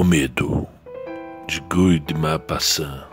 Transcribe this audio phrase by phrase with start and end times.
[0.00, 0.66] O Medo,
[1.46, 3.04] de Guy de Maupassant.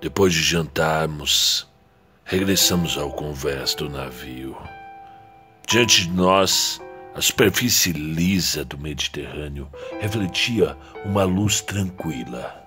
[0.00, 1.68] Depois de jantarmos,
[2.24, 4.56] regressamos ao convés do navio.
[5.68, 6.82] Diante de nós,
[7.14, 9.68] a superfície lisa do Mediterrâneo
[10.00, 12.60] refletia uma luz tranquila.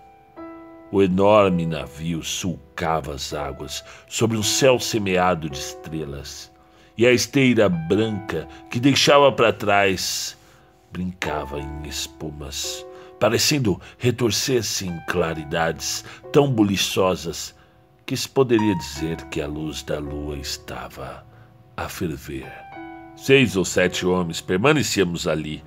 [0.90, 6.50] O enorme navio sulcava as águas sobre um céu semeado de estrelas,
[6.98, 10.37] e a esteira branca que deixava para trás
[10.92, 12.86] brincava em espumas,
[13.20, 17.56] parecendo retorcer-se em claridades tão buliçosas
[18.06, 21.26] que se poderia dizer que a luz da lua estava
[21.76, 22.52] a ferver.
[23.16, 25.64] Seis ou sete homens permanecíamos ali,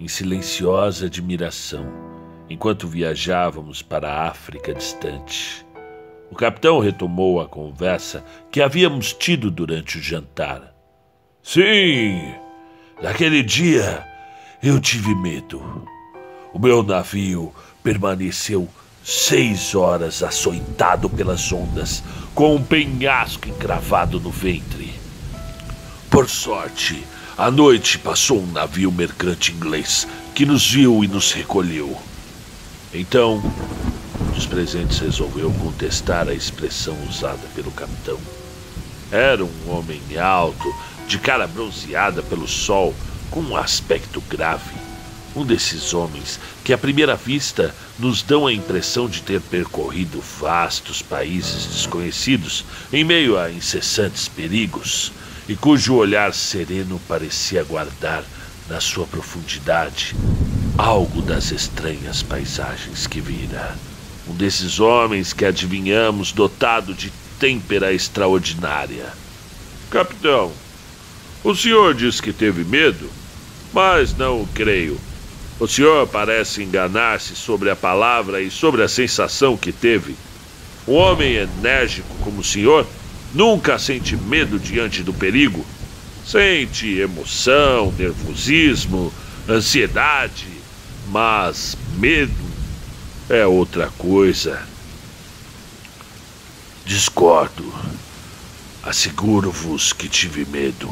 [0.00, 1.86] em silenciosa admiração,
[2.50, 5.64] enquanto viajávamos para a África distante.
[6.30, 10.74] O capitão retomou a conversa que havíamos tido durante o jantar.
[11.42, 12.34] Sim,
[13.00, 14.04] naquele dia
[14.62, 15.86] eu tive medo.
[16.52, 18.68] O meu navio permaneceu
[19.04, 22.02] seis horas açoitado pelas ondas,
[22.34, 24.92] com um penhasco encravado no ventre.
[26.10, 27.04] Por sorte,
[27.36, 31.96] à noite passou um navio mercante inglês que nos viu e nos recolheu.
[32.92, 33.42] Então,
[34.20, 38.18] um dos presentes resolveu contestar a expressão usada pelo capitão.
[39.12, 40.74] Era um homem alto,
[41.06, 42.94] de cara bronzeada pelo sol,
[43.30, 44.74] com um aspecto grave.
[45.34, 51.02] Um desses homens que, à primeira vista, nos dão a impressão de ter percorrido vastos
[51.02, 55.12] países desconhecidos em meio a incessantes perigos,
[55.48, 58.24] e cujo olhar sereno parecia guardar
[58.68, 60.16] na sua profundidade
[60.76, 63.76] algo das estranhas paisagens que vira.
[64.28, 69.06] Um desses homens que adivinhamos dotado de têmpera extraordinária.
[69.88, 70.52] Capitão,
[71.50, 73.08] o senhor disse que teve medo?
[73.76, 74.98] mas não o creio.
[75.60, 80.16] O senhor parece enganar-se sobre a palavra e sobre a sensação que teve.
[80.88, 82.86] Um homem enérgico como o senhor
[83.34, 85.62] nunca sente medo diante do perigo.
[86.26, 89.12] Sente emoção, nervosismo,
[89.46, 90.48] ansiedade,
[91.08, 92.32] mas medo
[93.28, 94.60] é outra coisa.
[96.86, 97.72] Discordo.
[98.82, 100.88] Asseguro-vos que tive medo.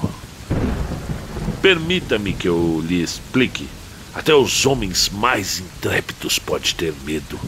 [1.65, 3.67] Permita-me que eu lhe explique.
[4.15, 7.41] Até os homens mais intrépidos podem ter medo.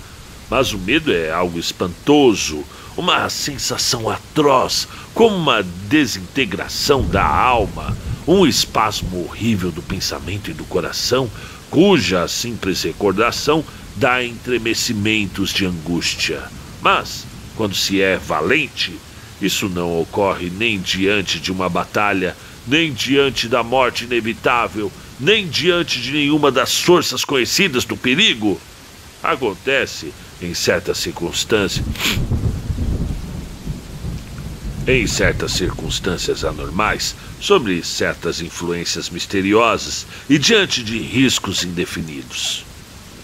[0.49, 2.65] Mas o medo é algo espantoso,
[2.97, 7.95] uma sensação atroz, como uma desintegração da alma,
[8.27, 11.31] um espasmo horrível do pensamento e do coração,
[11.69, 13.63] cuja simples recordação
[13.97, 16.43] dá entremecimentos de angústia.
[16.81, 18.95] Mas, quando se é valente,
[19.43, 22.35] isso não ocorre nem diante de uma batalha,
[22.67, 28.61] nem diante da morte inevitável, nem diante de nenhuma das forças conhecidas do perigo.
[29.23, 30.13] Acontece
[30.43, 31.85] em certas circunstâncias.
[34.87, 42.65] Em certas circunstâncias anormais, sobre certas influências misteriosas e diante de riscos indefinidos.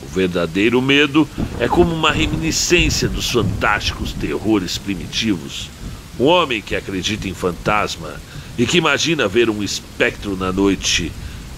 [0.02, 1.28] O verdadeiro medo
[1.60, 5.70] é como uma reminiscência dos fantásticos terrores primitivos.
[6.18, 8.20] Um homem que acredita em fantasma
[8.58, 11.10] e que imagina ver um espectro na noite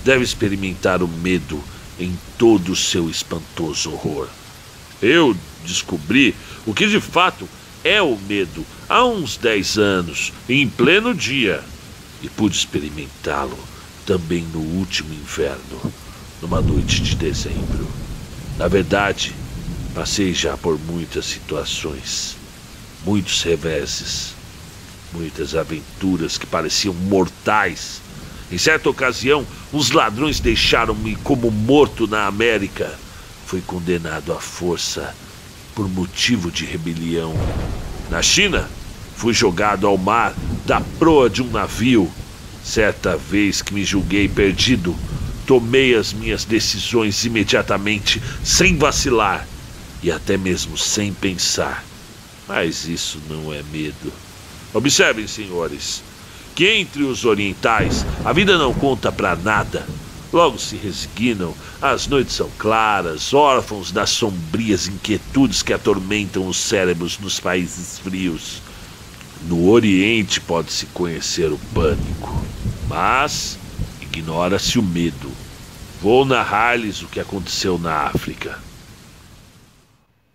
[0.04, 1.62] deve experimentar o medo
[1.98, 4.28] em todo o seu espantoso horror.
[5.02, 6.34] Eu descobri
[6.66, 7.48] o que de fato
[7.82, 11.62] é o medo há uns dez anos, em pleno dia,
[12.22, 13.58] e pude experimentá-lo
[14.06, 15.92] também no último inverno,
[16.40, 17.86] numa noite de dezembro.
[18.58, 19.34] Na verdade,
[19.94, 22.36] passei já por muitas situações,
[23.04, 24.34] muitos reveses,
[25.14, 28.02] muitas aventuras que pareciam mortais.
[28.50, 32.92] Em certa ocasião, uns ladrões deixaram-me como morto na América.
[33.46, 35.14] Fui condenado à força
[35.74, 37.34] por motivo de rebelião.
[38.10, 38.68] Na China,
[39.16, 40.34] fui jogado ao mar
[40.66, 42.10] da proa de um navio.
[42.62, 44.96] Certa vez que me julguei perdido,
[45.46, 49.46] tomei as minhas decisões imediatamente, sem vacilar
[50.02, 51.84] e até mesmo sem pensar.
[52.46, 54.12] Mas isso não é medo.
[54.74, 56.02] Observem, senhores,
[56.54, 59.86] que entre os orientais a vida não conta para nada.
[60.32, 67.20] Logo se resignam, as noites são claras, órfãos das sombrias inquietudes que atormentam os cérebros
[67.20, 68.60] nos países frios.
[69.42, 72.44] No Oriente pode-se conhecer o pânico,
[72.88, 73.56] mas
[74.00, 75.30] ignora-se o medo.
[76.02, 78.58] Vou narrar-lhes o que aconteceu na África.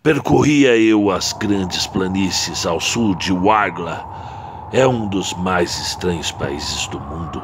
[0.01, 4.29] Percorria eu as grandes planícies ao sul de Wargla,
[4.71, 7.42] é um dos mais estranhos países do mundo.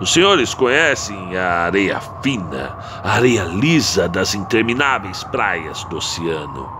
[0.00, 6.79] Os senhores conhecem a areia fina, a areia lisa das intermináveis praias do oceano.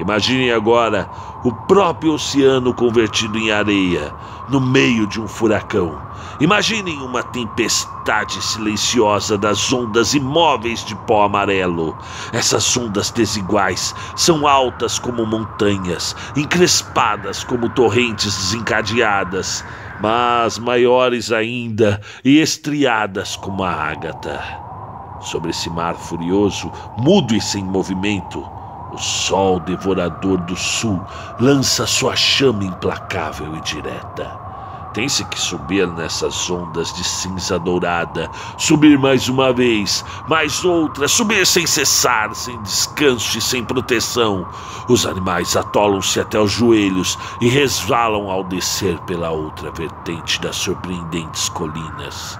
[0.00, 1.10] Imaginem agora
[1.44, 4.14] o próprio oceano convertido em areia,
[4.48, 6.00] no meio de um furacão.
[6.40, 11.94] Imaginem uma tempestade silenciosa das ondas imóveis de pó amarelo.
[12.32, 19.62] Essas ondas desiguais são altas como montanhas, encrespadas como torrentes desencadeadas,
[20.00, 24.42] mas maiores ainda e estriadas como a ágata.
[25.20, 28.59] Sobre esse mar furioso, mudo e sem movimento,
[28.92, 31.00] o sol devorador do sul
[31.38, 34.50] lança sua chama implacável e direta.
[34.92, 38.28] Tem-se que subir nessas ondas de cinza dourada,
[38.58, 44.44] subir mais uma vez, mais outra, subir sem cessar, sem descanso e sem proteção.
[44.88, 51.48] Os animais atolam-se até os joelhos e resvalam ao descer pela outra vertente das surpreendentes
[51.50, 52.36] colinas.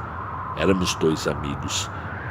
[0.57, 1.89] Éramos dois amigos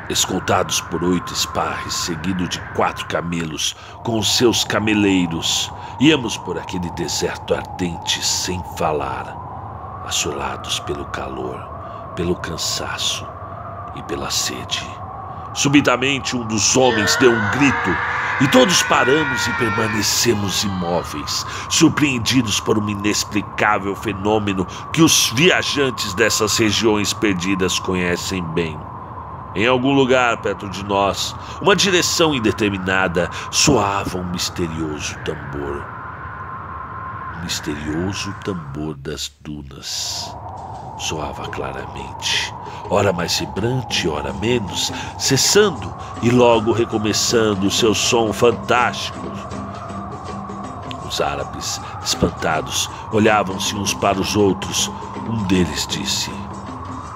[0.09, 5.71] escoltados por oito esparres, seguido de quatro camelos com os seus cameleiros.
[5.99, 11.59] Íamos por aquele deserto ardente sem falar, assolados pelo calor,
[12.15, 13.25] pelo cansaço
[13.95, 14.85] e pela sede.
[15.53, 17.97] Subitamente, um dos homens deu um grito
[18.41, 26.57] e todos paramos e permanecemos imóveis, surpreendidos por um inexplicável fenômeno que os viajantes dessas
[26.57, 28.79] regiões perdidas conhecem bem.
[29.55, 35.83] Em algum lugar perto de nós, uma direção indeterminada, soava um misterioso tambor.
[37.35, 40.35] O misterioso tambor das dunas.
[40.99, 42.53] Soava claramente,
[42.89, 49.31] ora mais vibrante, ora menos, cessando e logo recomeçando o seu som fantástico.
[51.07, 54.91] Os árabes, espantados, olhavam-se uns para os outros.
[55.27, 56.29] Um deles disse: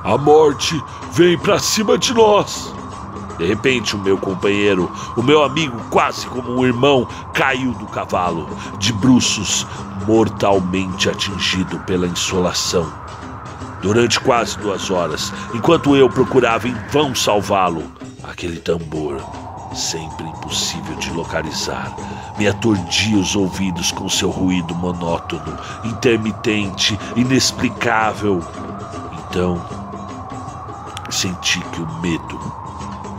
[0.04, 2.74] a morte vem para cima de nós.
[3.38, 8.48] De repente, o meu companheiro, o meu amigo, quase como um irmão, caiu do cavalo,
[8.78, 9.66] de bruços,
[10.06, 12.92] mortalmente atingido pela insolação.
[13.82, 17.84] Durante quase duas horas, enquanto eu procurava em vão salvá-lo,
[18.24, 19.18] aquele tambor,
[19.74, 21.94] sempre impossível de localizar,
[22.38, 28.42] me aturdia os ouvidos com seu ruído monótono, intermitente, inexplicável.
[29.30, 29.62] Então,
[31.24, 32.38] senti que o medo,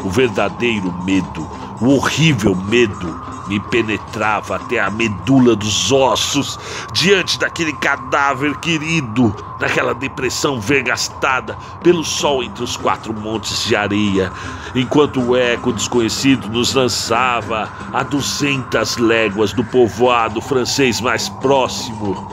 [0.04, 1.48] o verdadeiro medo,
[1.80, 6.58] o horrível medo, me penetrava até a medula dos ossos
[6.92, 14.30] diante daquele cadáver querido, naquela depressão vergastada pelo sol entre os quatro montes de areia,
[14.74, 22.28] enquanto o eco desconhecido nos lançava a duzentas léguas do povoado francês mais próximo.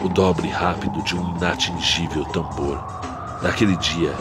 [0.00, 2.82] O dobre rápido de um inatingível tambor.
[3.42, 4.12] Naquele dia,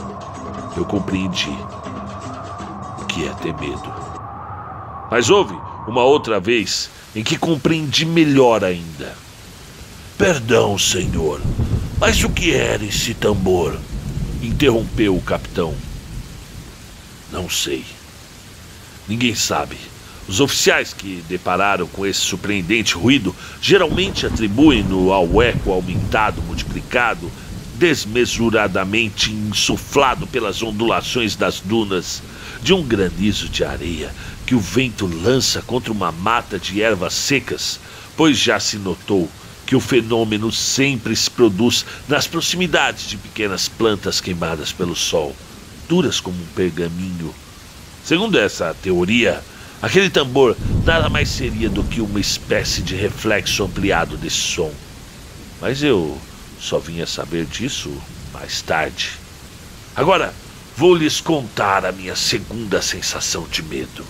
[0.77, 1.55] eu compreendi
[3.01, 3.93] o que é ter medo.
[5.09, 5.55] Mas houve
[5.87, 9.15] uma outra vez em que compreendi melhor ainda.
[10.17, 11.41] Perdão, senhor,
[11.99, 13.77] mas o que era esse tambor?
[14.41, 15.73] Interrompeu o capitão.
[17.31, 17.83] Não sei.
[19.07, 19.77] Ninguém sabe.
[20.27, 27.31] Os oficiais que depararam com esse surpreendente ruído geralmente atribuem-no ao eco aumentado, multiplicado
[27.77, 32.21] desmesuradamente insuflado pelas ondulações das dunas,
[32.61, 34.13] de um granizo de areia
[34.45, 37.79] que o vento lança contra uma mata de ervas secas,
[38.15, 39.29] pois já se notou
[39.65, 45.35] que o fenômeno sempre se produz nas proximidades de pequenas plantas queimadas pelo sol,
[45.89, 47.35] duras como um pergaminho.
[48.03, 49.43] Segundo essa teoria,
[49.81, 50.55] aquele tambor
[50.85, 54.71] nada mais seria do que uma espécie de reflexo ampliado desse som.
[55.59, 56.17] Mas eu
[56.59, 57.91] só vinha saber disso
[58.33, 59.11] mais tarde.
[59.95, 60.33] Agora,
[60.75, 64.05] vou lhes contar a minha segunda sensação de medo.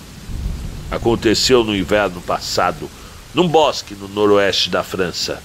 [0.89, 2.89] Aconteceu no inverno passado,
[3.33, 5.41] num bosque no noroeste da França.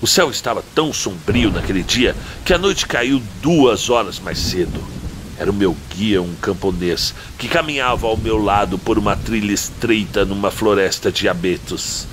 [0.00, 4.82] O céu estava tão sombrio naquele dia que a noite caiu duas horas mais cedo.
[5.38, 10.24] Era o meu guia, um camponês, que caminhava ao meu lado por uma trilha estreita
[10.24, 12.06] numa floresta de abetos.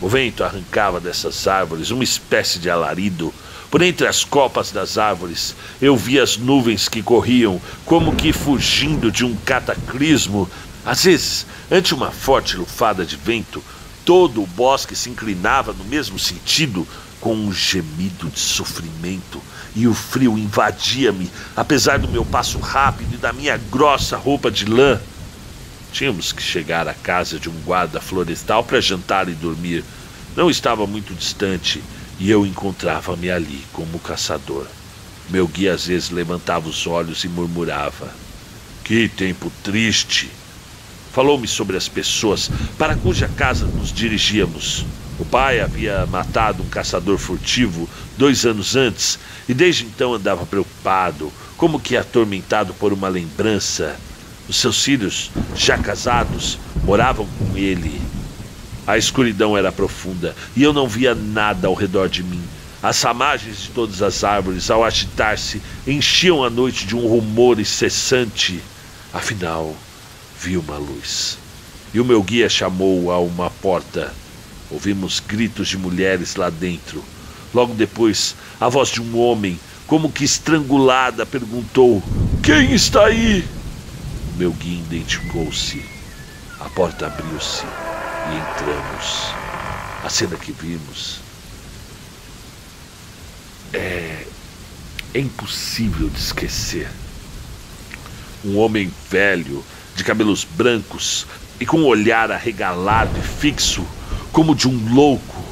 [0.00, 3.34] O vento arrancava dessas árvores uma espécie de alarido.
[3.68, 9.10] Por entre as copas das árvores, eu via as nuvens que corriam, como que fugindo
[9.10, 10.48] de um cataclismo.
[10.86, 13.62] Às vezes, ante uma forte lufada de vento,
[14.04, 16.86] todo o bosque se inclinava no mesmo sentido,
[17.20, 19.42] com um gemido de sofrimento,
[19.74, 24.64] e o frio invadia-me, apesar do meu passo rápido e da minha grossa roupa de
[24.64, 25.00] lã.
[25.92, 29.84] Tínhamos que chegar à casa de um guarda florestal para jantar e dormir.
[30.36, 31.82] Não estava muito distante
[32.18, 34.66] e eu encontrava-me ali como caçador.
[35.30, 38.12] Meu guia às vezes levantava os olhos e murmurava:
[38.84, 40.30] Que tempo triste!
[41.12, 44.84] Falou-me sobre as pessoas para cuja casa nos dirigíamos.
[45.18, 49.18] O pai havia matado um caçador furtivo dois anos antes
[49.48, 53.98] e desde então andava preocupado, como que atormentado por uma lembrança.
[54.48, 58.00] Os seus filhos, já casados, moravam com ele.
[58.86, 62.42] A escuridão era profunda e eu não via nada ao redor de mim.
[62.82, 68.62] As ramagens de todas as árvores, ao agitar-se, enchiam a noite de um rumor incessante.
[69.12, 69.76] Afinal,
[70.40, 71.36] vi uma luz.
[71.92, 74.14] E o meu guia chamou a uma porta.
[74.70, 77.04] Ouvimos gritos de mulheres lá dentro.
[77.52, 82.02] Logo depois, a voz de um homem, como que estrangulada, perguntou:
[82.42, 83.44] Quem está aí?
[84.38, 85.84] Meu guia identificou-se.
[86.60, 89.34] A porta abriu-se e entramos.
[90.04, 91.18] A cena que vimos
[93.72, 94.24] é,
[95.12, 96.88] é impossível de esquecer.
[98.44, 99.64] Um homem velho,
[99.96, 101.26] de cabelos brancos
[101.58, 103.84] e com um olhar arregalado e fixo,
[104.30, 105.44] como de um louco,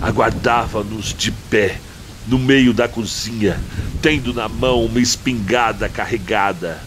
[0.00, 1.80] aguardava-nos de pé
[2.28, 3.60] no meio da cozinha,
[4.00, 6.86] tendo na mão uma espingarda carregada.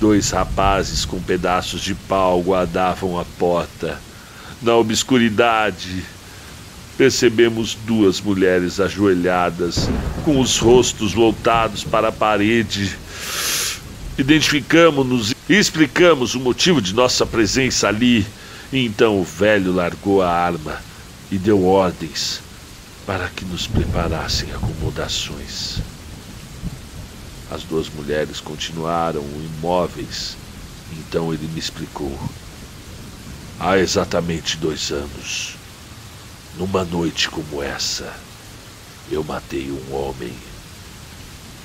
[0.00, 4.00] Dois rapazes com pedaços de pau guardavam a porta.
[4.62, 6.02] Na obscuridade,
[6.96, 9.90] percebemos duas mulheres ajoelhadas,
[10.24, 12.96] com os rostos voltados para a parede.
[14.16, 18.26] Identificamos-nos e explicamos o motivo de nossa presença ali.
[18.72, 20.80] E então o velho largou a arma
[21.30, 22.40] e deu ordens
[23.04, 25.99] para que nos preparassem acomodações.
[27.50, 29.24] As duas mulheres continuaram
[29.58, 30.36] imóveis.
[30.92, 32.16] Então ele me explicou.
[33.58, 35.56] Há exatamente dois anos,
[36.56, 38.14] numa noite como essa,
[39.10, 40.32] eu matei um homem.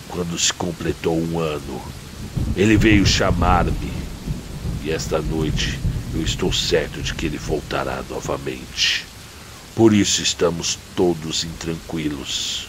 [0.10, 1.82] Quando se completou um ano,
[2.56, 3.94] ele veio chamar-me.
[4.84, 5.80] E esta noite
[6.14, 9.06] eu estou certo de que ele voltará novamente.
[9.76, 12.68] Por isso estamos todos intranquilos.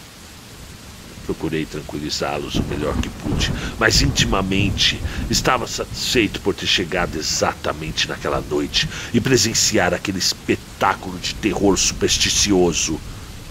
[1.27, 4.97] Procurei tranquilizá-los o melhor que pude, mas intimamente
[5.29, 12.97] estava satisfeito por ter chegado exatamente naquela noite e presenciar aquele espetáculo de terror supersticioso.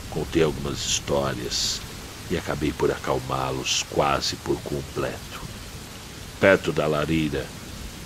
[0.09, 1.83] Contei algumas histórias
[2.30, 5.42] e acabei por acalmá-los quase por completo.
[6.40, 7.45] Perto da lareira,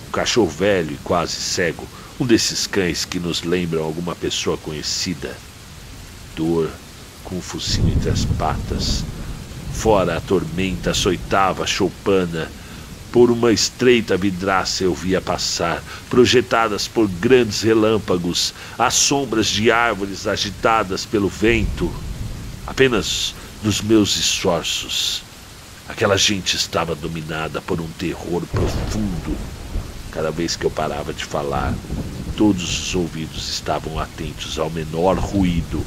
[0.05, 1.87] um cachorro velho e quase cego,
[2.19, 5.33] um desses cães que nos lembram alguma pessoa conhecida.
[6.35, 6.69] Dor,
[7.23, 9.05] com o focinho entre as patas,
[9.73, 12.51] Fora a tormenta açoitava a choupana.
[13.11, 20.27] Por uma estreita vidraça eu via passar, projetadas por grandes relâmpagos, as sombras de árvores
[20.27, 21.91] agitadas pelo vento.
[22.65, 25.23] Apenas nos meus esforços.
[25.89, 29.35] Aquela gente estava dominada por um terror profundo.
[30.11, 31.73] Cada vez que eu parava de falar,
[32.37, 35.83] todos os ouvidos estavam atentos ao menor ruído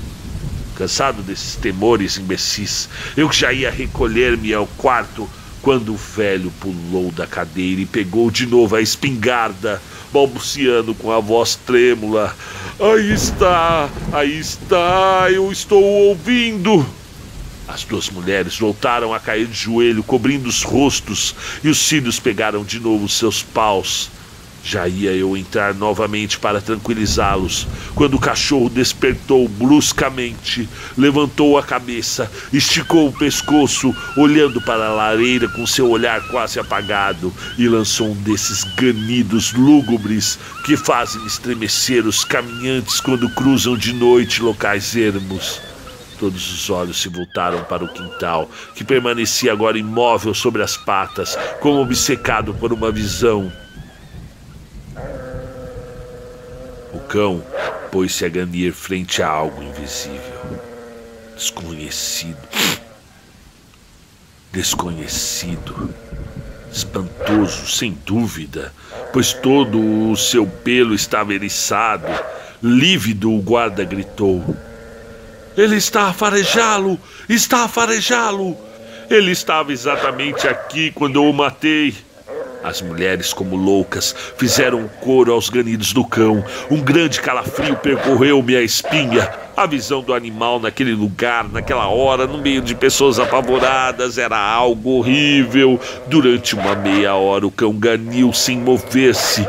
[0.75, 5.29] cansado desses temores imbecis, eu já ia recolher-me ao quarto
[5.63, 9.81] quando o velho pulou da cadeira e pegou de novo a espingarda,
[10.13, 12.37] balbuciando com a voz trêmula:
[12.79, 16.87] Aí está, aí está, eu estou ouvindo.
[17.67, 22.63] As duas mulheres voltaram a cair de joelho, cobrindo os rostos, e os filhos pegaram
[22.63, 24.11] de novo seus paus.
[24.67, 30.67] Já ia eu entrar novamente para tranquilizá-los, quando o cachorro despertou bruscamente,
[30.97, 37.31] levantou a cabeça, esticou o pescoço, olhando para a lareira com seu olhar quase apagado,
[37.59, 44.41] e lançou um desses ganidos lúgubres que fazem estremecer os caminhantes quando cruzam de noite
[44.41, 45.61] locais ermos.
[46.19, 51.37] Todos os olhos se voltaram para o quintal, que permanecia agora imóvel sobre as patas,
[51.61, 53.53] como obcecado por uma visão.
[57.15, 57.45] Cão
[57.93, 60.61] pôs-se a ganir frente a algo invisível,
[61.37, 62.37] desconhecido.
[64.51, 65.95] Desconhecido.
[66.73, 68.73] Espantoso, sem dúvida,
[69.13, 72.09] pois todo o seu pelo estava eriçado.
[72.61, 74.57] Lívido, o guarda gritou:
[75.57, 76.99] Ele está a farejá-lo!
[77.29, 78.59] Está a farejá-lo!
[79.09, 81.95] Ele estava exatamente aqui quando eu o matei.
[82.65, 86.43] As mulheres, como loucas, fizeram coro aos ganidos do cão.
[86.71, 89.31] Um grande calafrio percorreu-me a espinha.
[89.55, 94.93] A visão do animal naquele lugar, naquela hora, no meio de pessoas apavoradas, era algo
[94.93, 95.79] horrível.
[96.07, 99.47] Durante uma meia hora, o cão ganiu sem mover-se.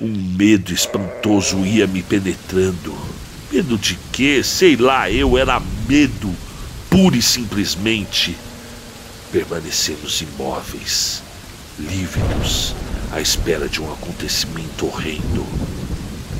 [0.00, 2.94] Um medo espantoso ia me penetrando.
[3.50, 4.44] Medo de quê?
[4.44, 6.32] Sei lá, eu era medo,
[6.88, 8.36] pura e simplesmente.
[9.32, 11.23] Permanecemos imóveis,
[11.78, 12.74] lívidos,
[13.12, 15.44] à espera de um acontecimento horrendo.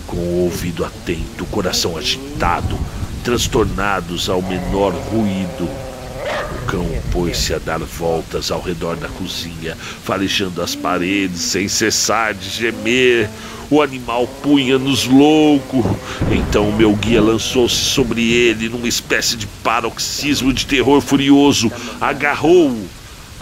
[0.06, 2.78] Com o ouvido atento, o coração agitado,
[3.22, 5.64] transtornados ao menor ruído.
[5.64, 12.32] O cão pôs-se a dar voltas ao redor da cozinha, farejando as paredes sem cessar
[12.32, 13.28] de gemer.
[13.70, 15.98] O animal punha-nos louco.
[16.30, 21.72] Então o meu guia lançou-se sobre ele numa espécie de paroxismo de terror furioso.
[22.00, 22.86] Agarrou-o,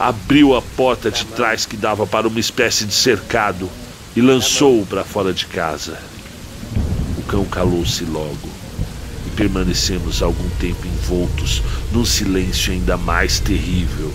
[0.02, 3.70] abriu a porta de trás que dava para uma espécie de cercado
[4.16, 5.96] e lançou-o para fora de casa.
[7.16, 8.48] O cão calou-se logo
[9.24, 14.12] e permanecemos algum tempo envoltos num silêncio ainda mais terrível.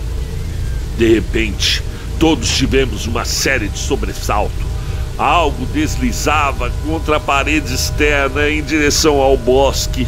[0.98, 1.82] De repente,
[2.20, 4.68] todos tivemos uma série de sobressaltos.
[5.16, 10.06] Algo deslizava contra a parede externa em direção ao bosque.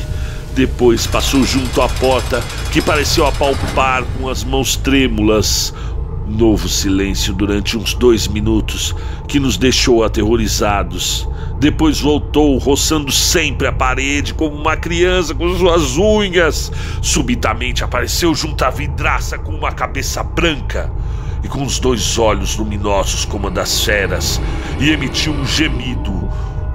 [0.54, 2.42] Depois passou junto à porta,
[2.73, 5.73] que pareceu apalpar com as mãos trêmulas.
[6.26, 8.95] Novo silêncio durante uns dois minutos,
[9.26, 11.28] que nos deixou aterrorizados.
[11.59, 16.71] Depois voltou, roçando sempre a parede como uma criança com suas unhas.
[17.02, 20.90] Subitamente apareceu junto à vidraça com uma cabeça branca
[21.42, 24.40] e com os dois olhos luminosos como a das feras,
[24.78, 26.12] e emitiu um gemido,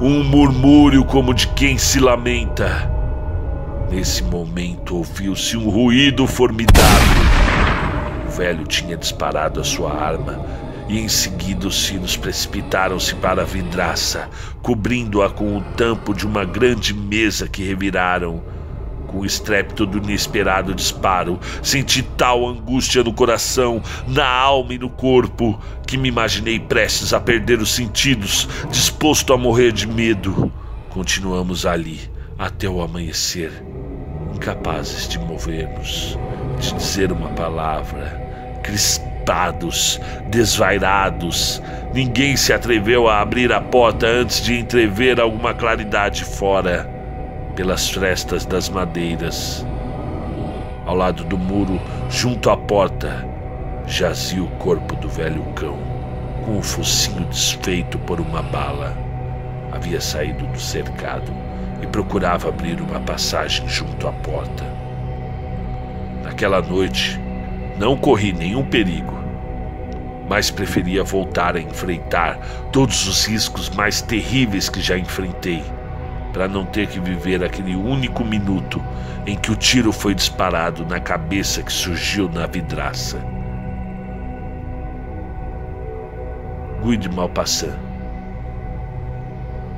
[0.02, 2.95] um murmúrio como de quem se lamenta.
[3.90, 7.24] Nesse momento ouviu-se um ruído formidável.
[8.28, 10.44] O velho tinha disparado a sua arma
[10.90, 14.30] e em seguida os sinos precipitaram-se para a vidraça,
[14.62, 18.42] cobrindo-a com o tampo de uma grande mesa que reviraram
[19.08, 24.90] com o estrépito do inesperado disparo, senti tal angústia no coração, na alma e no
[24.90, 30.52] corpo, que me imaginei prestes a perder os sentidos, disposto a morrer de medo.
[30.90, 33.52] Continuamos ali até o amanhecer,
[34.34, 36.20] incapazes de mover-nos,
[36.60, 40.00] de dizer uma palavra, crispados,
[40.30, 41.62] desvairados.
[41.94, 46.90] Ninguém se atreveu a abrir a porta antes de entrever alguma claridade fora
[47.56, 49.66] pelas frestas das madeiras.
[50.86, 53.26] Ao lado do muro, junto à porta,
[53.88, 55.78] jazia o corpo do velho cão,
[56.44, 58.96] com o focinho desfeito por uma bala.
[59.72, 61.32] Havia saído do cercado
[61.82, 64.64] e procurava abrir uma passagem junto à porta.
[66.24, 67.20] Naquela noite,
[67.78, 69.14] não corri nenhum perigo,
[70.28, 72.38] mas preferia voltar a enfrentar
[72.72, 75.64] todos os riscos mais terríveis que já enfrentei
[76.34, 78.84] para não ter que viver aquele único minuto
[79.26, 83.18] em que o tiro foi disparado na cabeça que surgiu na vidraça.
[86.82, 87.80] Guy de Malpassant,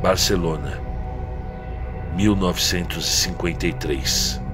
[0.01, 0.86] Barcelona,
[2.17, 4.46] 1953